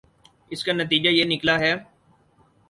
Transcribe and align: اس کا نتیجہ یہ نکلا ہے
اس 0.51 0.63
کا 0.63 0.73
نتیجہ 0.73 1.09
یہ 1.09 1.25
نکلا 1.25 1.59
ہے 1.59 1.73